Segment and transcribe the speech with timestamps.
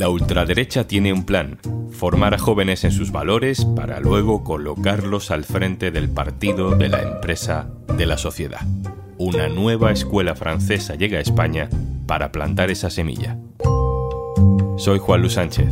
[0.00, 1.58] La ultraderecha tiene un plan,
[1.90, 7.02] formar a jóvenes en sus valores para luego colocarlos al frente del partido, de la
[7.02, 7.68] empresa,
[7.98, 8.62] de la sociedad.
[9.18, 11.68] Una nueva escuela francesa llega a España
[12.06, 13.36] para plantar esa semilla.
[14.78, 15.68] Soy Juan Luis Sánchez.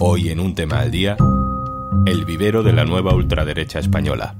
[0.00, 1.16] Hoy en un tema al día,
[2.06, 4.34] el vivero de la nueva ultraderecha española.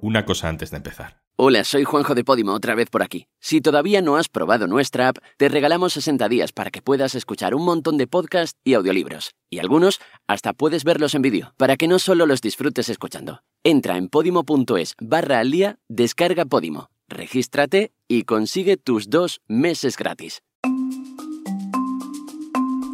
[0.00, 1.21] Una cosa antes de empezar.
[1.44, 3.26] Hola, soy Juanjo de Podimo, otra vez por aquí.
[3.40, 7.56] Si todavía no has probado nuestra app, te regalamos 60 días para que puedas escuchar
[7.56, 9.34] un montón de podcasts y audiolibros.
[9.50, 13.40] Y algunos hasta puedes verlos en vídeo, para que no solo los disfrutes escuchando.
[13.64, 20.44] Entra en podimo.es barra al día, descarga Podimo, regístrate y consigue tus dos meses gratis.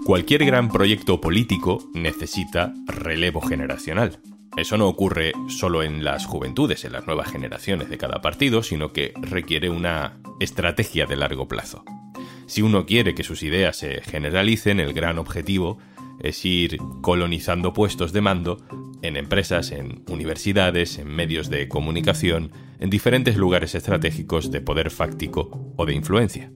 [0.07, 4.23] Cualquier gran proyecto político necesita relevo generacional.
[4.59, 8.93] Eso no ocurre solo en las juventudes, en las nuevas generaciones de cada partido, sino
[8.93, 11.85] que requiere una estrategia de largo plazo.
[12.47, 15.79] Si uno quiere que sus ideas se generalicen, el gran objetivo
[16.21, 18.59] es ir colonizando puestos de mando
[19.01, 25.73] en empresas, en universidades, en medios de comunicación, en diferentes lugares estratégicos de poder fáctico
[25.77, 26.51] o de influencia.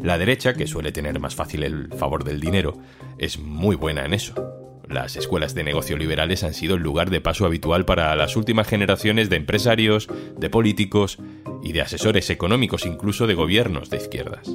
[0.00, 2.78] La derecha, que suele tener más fácil el favor del dinero,
[3.18, 4.61] es muy buena en eso.
[4.92, 8.68] Las escuelas de negocio liberales han sido el lugar de paso habitual para las últimas
[8.68, 11.18] generaciones de empresarios, de políticos
[11.62, 14.54] y de asesores económicos, incluso de gobiernos de izquierdas.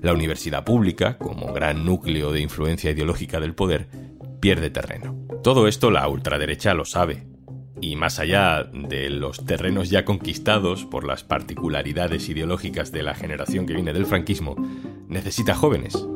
[0.00, 3.88] La universidad pública, como gran núcleo de influencia ideológica del poder,
[4.40, 5.14] pierde terreno.
[5.42, 7.26] Todo esto la ultraderecha lo sabe,
[7.78, 13.66] y más allá de los terrenos ya conquistados por las particularidades ideológicas de la generación
[13.66, 14.56] que viene del franquismo,
[15.06, 16.06] necesita jóvenes,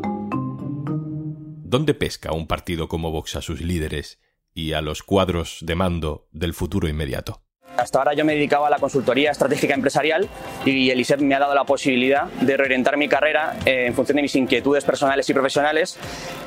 [1.71, 4.19] ¿Dónde pesca un partido como Vox a sus líderes
[4.53, 7.45] y a los cuadros de mando del futuro inmediato?
[7.81, 10.29] Hasta ahora yo me dedicaba a la consultoría estratégica empresarial
[10.67, 14.17] y el ISEP me ha dado la posibilidad de reorientar mi carrera eh, en función
[14.17, 15.99] de mis inquietudes personales y profesionales.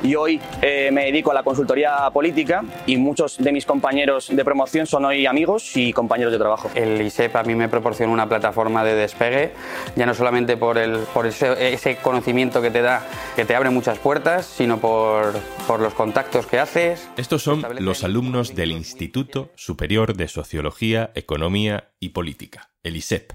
[0.03, 4.45] Y hoy eh, me dedico a la consultoría política y muchos de mis compañeros de
[4.45, 6.69] promoción son hoy amigos y compañeros de trabajo.
[6.75, 9.53] El ISEP a mí me proporciona una plataforma de despegue,
[9.95, 13.03] ya no solamente por, el, por ese, ese conocimiento que te da,
[13.35, 15.33] que te abre muchas puertas, sino por,
[15.67, 17.09] por los contactos que haces.
[17.17, 23.31] Estos son los alumnos del Instituto Superior de Sociología Economía y Política, el ISEP.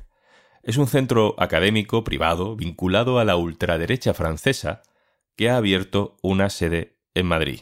[0.62, 4.82] Es un centro académico privado vinculado a la ultraderecha francesa
[5.36, 7.60] que ha abierto una sede en Madrid.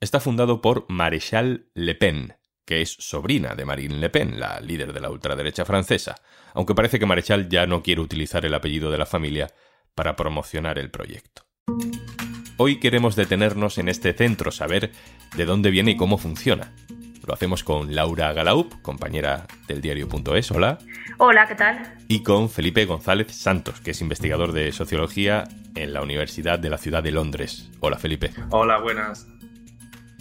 [0.00, 4.92] Está fundado por Maréchal Le Pen, que es sobrina de Marine Le Pen, la líder
[4.92, 6.14] de la ultraderecha francesa,
[6.54, 9.48] aunque parece que Maréchal ya no quiere utilizar el apellido de la familia
[9.96, 11.42] para promocionar el proyecto.
[12.58, 14.92] Hoy queremos detenernos en este centro, saber
[15.36, 16.72] de dónde viene y cómo funciona.
[17.28, 20.50] Lo hacemos con Laura Galaup, compañera del diario.es.
[20.50, 20.78] Hola.
[21.18, 21.94] Hola, ¿qué tal?
[22.08, 25.44] Y con Felipe González Santos, que es investigador de sociología
[25.74, 27.68] en la Universidad de la Ciudad de Londres.
[27.80, 28.30] Hola, Felipe.
[28.48, 29.28] Hola, buenas.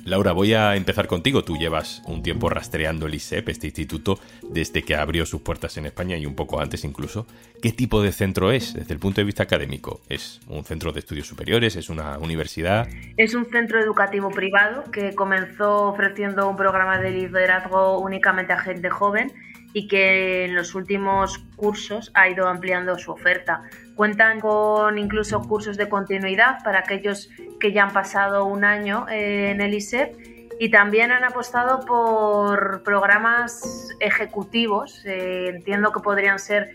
[0.07, 1.43] Laura, voy a empezar contigo.
[1.43, 5.85] Tú llevas un tiempo rastreando el ISEP, este instituto, desde que abrió sus puertas en
[5.85, 7.27] España y un poco antes incluso.
[7.61, 9.99] ¿Qué tipo de centro es desde el punto de vista académico?
[10.07, 11.75] ¿Es un centro de estudios superiores?
[11.75, 12.87] ¿Es una universidad?
[13.17, 18.89] Es un centro educativo privado que comenzó ofreciendo un programa de liderazgo únicamente a gente
[18.89, 19.33] joven
[19.73, 23.63] y que en los últimos cursos ha ido ampliando su oferta.
[23.97, 29.49] Cuentan con incluso cursos de continuidad para aquellos que ya han pasado un año eh,
[29.49, 30.15] en el ISEP
[30.59, 35.03] y también han apostado por programas ejecutivos.
[35.05, 36.71] Eh, entiendo que podrían ser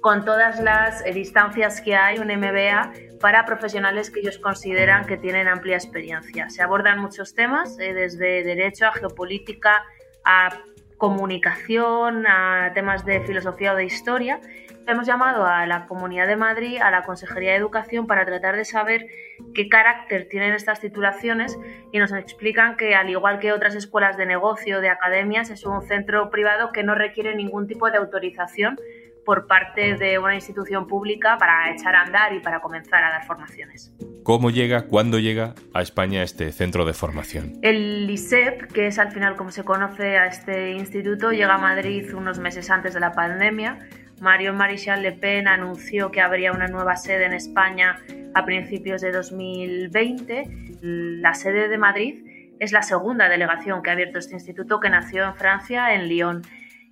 [0.00, 5.48] con todas las distancias que hay, un MBA para profesionales que ellos consideran que tienen
[5.48, 6.48] amplia experiencia.
[6.50, 9.82] Se abordan muchos temas, eh, desde derecho a geopolítica,
[10.24, 10.50] a
[10.98, 14.40] comunicación, a temas de filosofía o de historia.
[14.88, 18.64] Hemos llamado a la Comunidad de Madrid, a la Consejería de Educación, para tratar de
[18.64, 19.08] saber
[19.52, 21.58] qué carácter tienen estas titulaciones
[21.90, 25.82] y nos explican que, al igual que otras escuelas de negocio, de academias, es un
[25.82, 28.76] centro privado que no requiere ningún tipo de autorización
[29.24, 33.26] por parte de una institución pública para echar a andar y para comenzar a dar
[33.26, 33.92] formaciones.
[34.22, 37.54] ¿Cómo llega, cuándo llega a España este centro de formación?
[37.62, 42.14] El ISEP, que es al final como se conoce a este instituto, llega a Madrid
[42.14, 43.80] unos meses antes de la pandemia.
[44.20, 48.00] Mario Marichal Le Pen anunció que habría una nueva sede en España
[48.34, 50.78] a principios de 2020.
[50.80, 55.24] La sede de Madrid es la segunda delegación que ha abierto este instituto que nació
[55.24, 56.42] en Francia, en Lyon.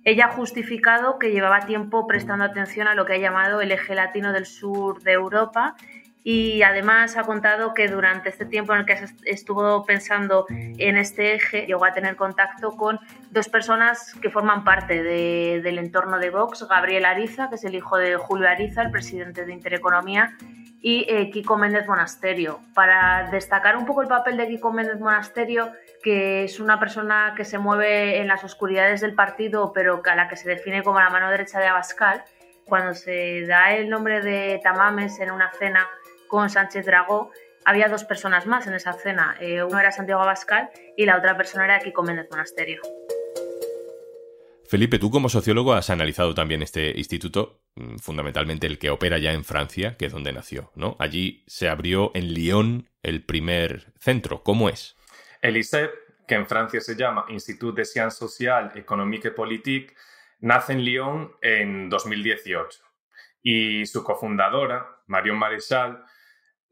[0.03, 3.95] Ella ha justificado que llevaba tiempo prestando atención a lo que ha llamado el eje
[3.95, 5.75] latino del sur de Europa
[6.27, 11.35] y además ha contado que durante este tiempo en el que estuvo pensando en este
[11.35, 12.99] eje llegó a tener contacto con
[13.29, 17.97] dos personas que forman parte del entorno de Vox, Gabriel Ariza, que es el hijo
[17.97, 20.35] de Julio Ariza, el presidente de Intereconomía,
[20.81, 22.59] y eh, Kiko Méndez Monasterio.
[22.73, 27.45] Para destacar un poco el papel de Kiko Méndez Monasterio, que es una persona que
[27.45, 31.11] se mueve en las oscuridades del partido, pero a la que se define como la
[31.11, 32.23] mano derecha de Abascal,
[32.65, 35.87] cuando se da el nombre de Tamames en una cena
[36.27, 37.31] con Sánchez Dragó,
[37.65, 39.35] había dos personas más en esa cena.
[39.39, 42.81] Eh, uno era Santiago Abascal y la otra persona era Kiko Méndez Monasterio.
[44.67, 49.31] Felipe, tú como sociólogo has analizado también este instituto, mm, fundamentalmente el que opera ya
[49.31, 50.95] en Francia, que es donde nació, ¿no?
[50.99, 54.43] Allí se abrió en Lyon el primer centro.
[54.43, 54.95] ¿Cómo es?
[55.41, 55.91] El ISEP,
[56.27, 59.95] que en Francia se llama Institut de Sciences Sociales, Économiques et Politiques,
[60.39, 62.79] nace en Lyon en 2018.
[63.43, 66.03] Y su cofundadora, Marion Maréchal,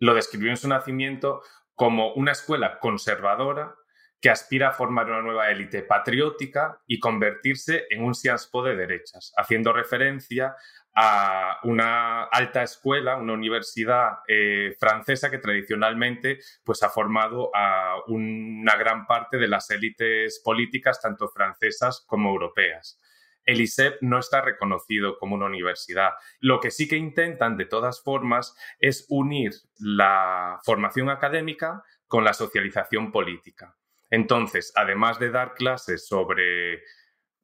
[0.04, 1.42] lo describió en su nacimiento
[1.76, 3.74] como una escuela conservadora
[4.20, 9.34] que aspira a formar una nueva élite patriótica y convertirse en un Sciences de derechas,
[9.38, 10.56] haciendo referencia
[10.94, 18.76] a una alta escuela, una universidad eh, francesa que tradicionalmente pues, ha formado a una
[18.76, 23.00] gran parte de las élites políticas, tanto francesas como europeas
[23.46, 26.12] el ISEP no está reconocido como una universidad.
[26.40, 32.34] Lo que sí que intentan, de todas formas, es unir la formación académica con la
[32.34, 33.76] socialización política.
[34.10, 36.84] Entonces, además de dar clases sobre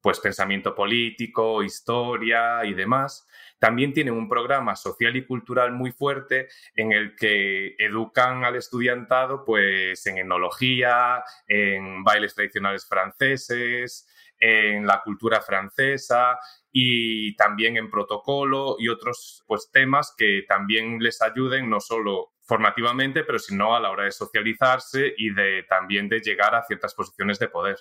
[0.01, 3.28] pues pensamiento político, historia y demás,
[3.60, 9.44] también tienen un programa social y cultural muy fuerte en el que educan al estudiantado
[9.44, 14.07] pues en enología, en bailes tradicionales franceses,
[14.39, 16.39] en la cultura francesa
[16.71, 23.24] y también en protocolo y otros pues, temas que también les ayuden no solo formativamente,
[23.24, 27.38] pero sino a la hora de socializarse y de también de llegar a ciertas posiciones
[27.39, 27.77] de poder.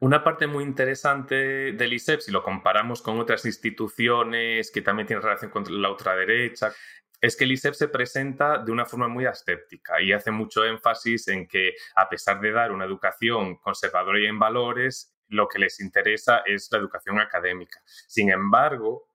[0.00, 5.22] Una parte muy interesante del ISEP, si lo comparamos con otras instituciones que también tienen
[5.22, 6.72] relación con la ultraderecha,
[7.20, 11.28] es que el ISEP se presenta de una forma muy ascéptica y hace mucho énfasis
[11.28, 15.80] en que, a pesar de dar una educación conservadora y en valores, lo que les
[15.80, 17.80] interesa es la educación académica.
[17.86, 19.08] Sin embargo,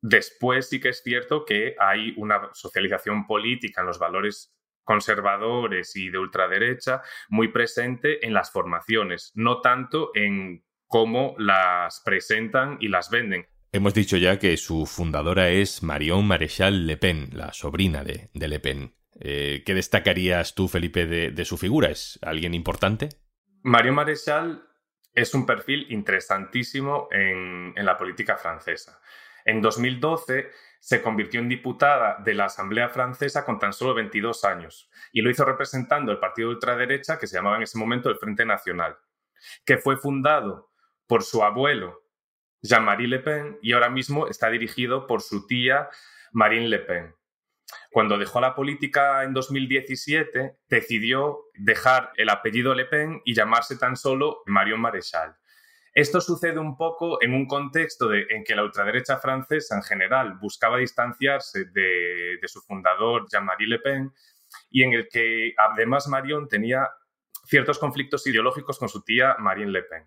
[0.00, 4.54] después sí que es cierto que hay una socialización política en los valores
[4.84, 12.78] conservadores y de ultraderecha muy presente en las formaciones, no tanto en cómo las presentan
[12.80, 13.46] y las venden.
[13.70, 18.60] Hemos dicho ya que su fundadora es Marion Maréchal Le Pen, la sobrina de, Le
[18.60, 18.94] Pen.
[19.20, 21.90] Eh, ¿Qué destacarías tú, Felipe, de, de, su figura?
[21.90, 23.10] ¿Es alguien importante?
[23.62, 24.67] Marion Maréchal
[25.14, 29.00] es un perfil interesantísimo en, la política francesa.
[29.44, 30.50] En 2012
[30.80, 35.30] se convirtió en diputada de la Asamblea Francesa con tan solo 22 años y lo
[35.30, 38.96] hizo representando el partido de ultraderecha que se llamaba en ese momento el Frente Nacional,
[39.64, 40.70] que fue fundado
[41.06, 42.02] por su abuelo
[42.62, 45.88] Jean-Marie Le Pen y ahora mismo está dirigido por su tía
[46.32, 47.17] Marine Le Pen.
[47.90, 53.96] Cuando dejó la política en 2017, decidió dejar el apellido Le Pen y llamarse tan
[53.96, 55.36] solo Marion Maréchal.
[55.94, 60.76] Esto sucede un poco en un contexto en que la ultraderecha francesa en general buscaba
[60.76, 64.12] distanciarse de, su fundador Jean-Marie Le Pen
[64.70, 66.88] y en el que además Marion tenía
[67.46, 70.06] ciertos conflictos ideológicos con su tía Marine Le Pen.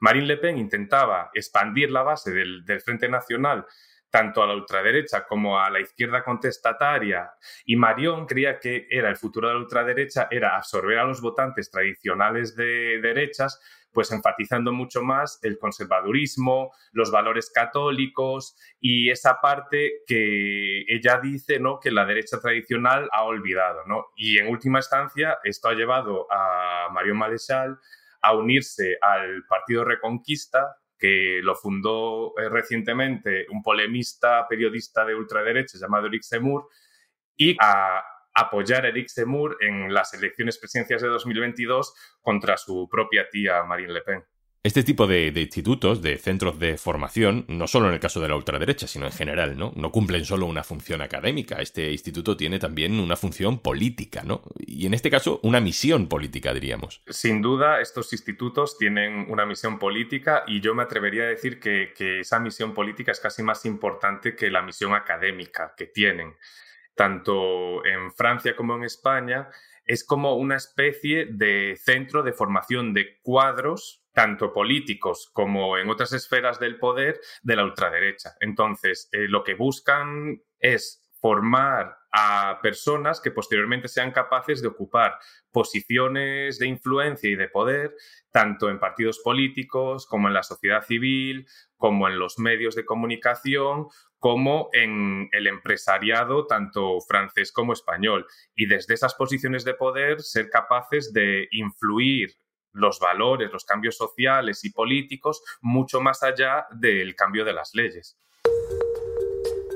[0.00, 3.66] Marine Le Pen intentaba expandir la base del Frente Nacional
[4.10, 7.30] tanto a la ultraderecha como a la izquierda contestataria,
[7.64, 11.70] y Marion creía que era el futuro de la ultraderecha, era absorber a los votantes
[11.70, 13.60] tradicionales de derechas,
[13.92, 21.58] pues enfatizando mucho más el conservadurismo, los valores católicos y esa parte que ella dice
[21.58, 21.80] ¿no?
[21.80, 23.84] que la derecha tradicional ha olvidado.
[23.86, 24.06] ¿no?
[24.16, 27.78] Y en última instancia, esto ha llevado a Marion Maréchal
[28.22, 35.78] a unirse al Partido Reconquista, que lo fundó eh, recientemente un polemista periodista de ultraderecha
[35.78, 36.68] llamado Eric Zemmour,
[37.36, 38.04] y a
[38.34, 43.94] apoyar a Eric Zemmour en las elecciones presidenciales de 2022 contra su propia tía Marine
[43.94, 44.24] Le Pen.
[44.62, 48.36] Este tipo de, institutos, de centros de formación, no solo en el caso de la
[48.36, 49.72] ultraderecha, sino en general, ¿no?
[49.74, 51.62] No cumplen solo una función académica.
[51.62, 54.42] Este instituto tiene también una función política, ¿no?
[54.58, 57.02] Y en este caso, una misión política, diríamos.
[57.06, 61.94] Sin duda, estos institutos tienen una misión política y yo me atrevería a decir que,
[61.96, 66.36] que esa misión política es casi más importante que la misión académica que tienen.
[66.94, 69.48] Tanto en Francia como en España,
[69.86, 76.12] es como una especie de centro de formación de cuadros tanto políticos como en otras
[76.12, 78.34] esferas del poder de la ultraderecha.
[78.40, 85.18] Entonces, eh, lo que buscan es formar a personas que posteriormente sean capaces de ocupar
[85.52, 87.94] posiciones de influencia y de poder,
[88.32, 93.86] tanto en partidos políticos como en la sociedad civil, como en los medios de comunicación,
[94.18, 98.26] como en el empresariado, tanto francés como español.
[98.54, 102.34] Y desde esas posiciones de poder ser capaces de influir
[102.72, 108.16] los valores, los cambios sociales y políticos mucho más allá del cambio de las leyes.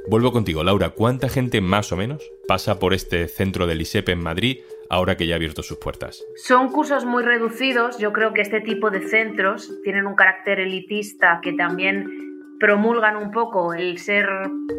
[0.07, 0.91] Vuelvo contigo, Laura.
[0.91, 4.59] ¿Cuánta gente más o menos pasa por este centro del ISEP en Madrid
[4.91, 6.23] ahora que ya ha abierto sus puertas?
[6.37, 7.97] Son cursos muy reducidos.
[7.99, 12.34] Yo creo que este tipo de centros tienen un carácter elitista que también
[12.64, 14.26] promulgan un poco el ser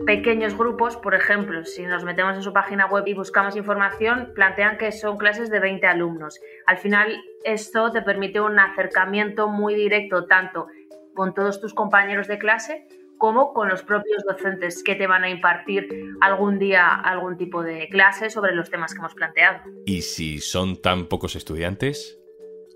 [0.07, 0.97] pequeños grupos.
[0.97, 5.19] Por ejemplo, si nos metemos en su página web y buscamos información, plantean que son
[5.19, 6.39] clases de 20 alumnos.
[6.65, 10.65] Al final, esto te permite un acercamiento muy directo tanto
[11.13, 12.87] con todos tus compañeros de clase
[13.19, 15.87] como con los propios docentes que te van a impartir
[16.21, 19.59] algún día algún tipo de clase sobre los temas que hemos planteado.
[19.85, 22.19] Y si son tan pocos estudiantes,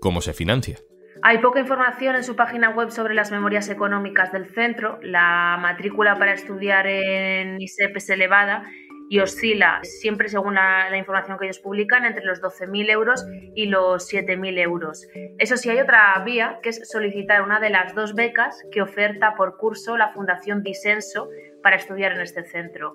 [0.00, 0.78] ¿cómo se financia?
[1.22, 4.98] Hay poca información en su página web sobre las memorias económicas del centro.
[5.02, 8.64] La matrícula para estudiar en ISEP es elevada
[9.10, 14.10] y oscila siempre según la, información que ellos publican entre los 12.000 euros y los
[14.10, 15.06] 7.000 euros.
[15.38, 19.34] Eso sí, hay otra vía que es solicitar una de las dos becas que oferta
[19.34, 21.28] por curso la Fundación Disenso
[21.62, 22.94] para estudiar en este centro.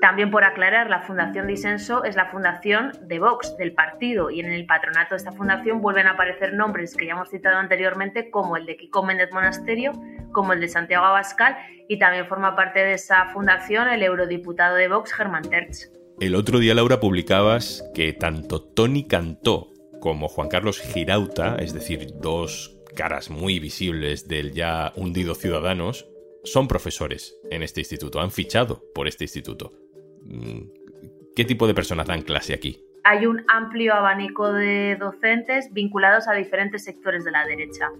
[0.00, 4.52] También por aclarar, la Fundación Disenso es la fundación de Vox, del partido, y en
[4.52, 8.56] el patronato de esta fundación vuelven a aparecer nombres que ya hemos citado anteriormente, como
[8.56, 9.92] el de Kiko Monasterio,
[10.32, 11.56] como el de Santiago Abascal,
[11.88, 15.90] y también forma parte de esa fundación el eurodiputado de Vox, Germán Terch.
[16.20, 22.06] El otro día, Laura, publicabas que tanto Tony Cantó como Juan Carlos Girauta, es decir,
[22.20, 26.08] dos caras muy visibles del ya hundido Ciudadanos,
[26.44, 29.72] son profesores en este instituto, han fichado por este instituto.
[31.34, 32.84] ¿Qué tipo de personas dan clase aquí?
[33.04, 37.90] Hay un amplio abanico de docentes vinculados a diferentes sectores de la derecha.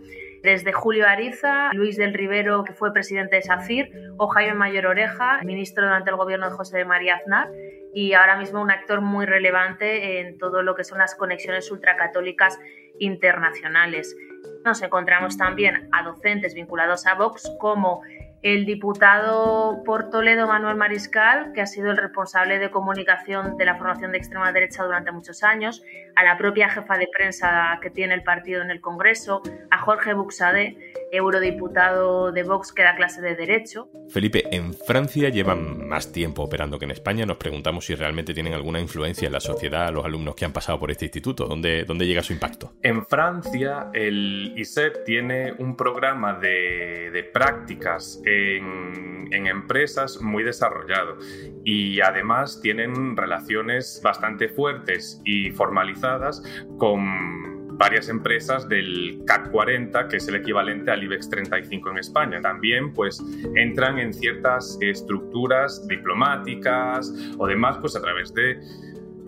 [0.43, 5.41] Desde Julio Ariza, Luis del Rivero, que fue presidente de SACIR, o Jaime Mayor Oreja,
[5.45, 7.49] ministro durante el gobierno de José María Aznar,
[7.95, 12.59] y ahora mismo un actor muy relevante en todo lo que son las conexiones ultracatólicas
[12.99, 14.17] internacionales.
[14.65, 18.03] Nos encontramos también a docentes vinculados a Vox como
[18.43, 23.77] el diputado por Toledo Manuel Mariscal, que ha sido el responsable de comunicación de la
[23.77, 25.83] formación de extrema derecha durante muchos años,
[26.15, 30.15] a la propia jefa de prensa que tiene el partido en el Congreso, a Jorge
[30.15, 33.91] Buxade, eurodiputado de Vox que da clase de Derecho.
[34.11, 37.27] Felipe, en Francia llevan más tiempo operando que en España.
[37.27, 40.79] Nos preguntamos si realmente tienen alguna influencia en la sociedad los alumnos que han pasado
[40.79, 41.47] por este instituto.
[41.47, 42.73] ¿Dónde, dónde llega su impacto?
[42.83, 51.17] En Francia, el ISEP tiene un programa de, de prácticas en, en empresas muy desarrollado
[51.65, 56.43] y además tienen relaciones bastante fuertes y formalizadas
[56.79, 62.41] con varias empresas del CAC 40, que es el equivalente al IBEX 35 en España.
[62.43, 63.23] También pues
[63.55, 68.61] entran en ciertas estructuras diplomáticas o demás pues a través de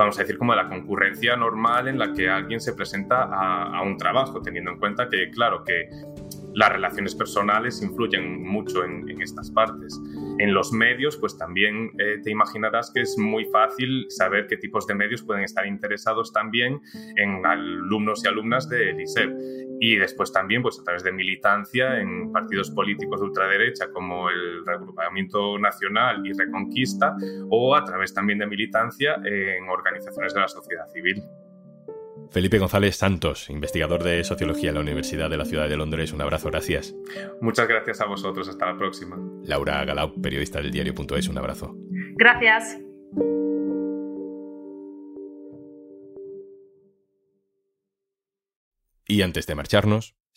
[0.00, 3.98] vamos a decir, como la concurrencia normal en la que alguien se presenta a, un
[3.98, 5.90] trabajo, teniendo en cuenta que, claro, que
[6.54, 10.00] las relaciones personales influyen mucho en, estas partes.
[10.38, 14.86] En los medios, pues también eh, te imaginarás que es muy fácil saber qué tipos
[14.86, 16.80] de medios pueden estar interesados también
[17.16, 19.30] en alumnos y alumnas del ISEP.
[19.82, 24.64] Y después también, pues a través de militancia en partidos políticos de ultraderecha como el
[24.64, 27.16] Regrupamiento Nacional y Reconquista,
[27.48, 31.22] o a través también de militancia en organizaciones de la sociedad civil.
[32.30, 36.12] Felipe González Santos, investigador de sociología en la Universidad de la Ciudad de Londres.
[36.12, 36.94] Un abrazo, gracias.
[37.40, 39.18] Muchas gracias a vosotros, hasta la próxima.
[39.44, 41.74] Laura Galau, periodista del diario.es, un abrazo.
[42.16, 42.78] Gracias.
[49.06, 50.19] Y antes de marcharnos...